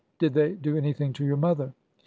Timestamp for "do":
0.55-0.77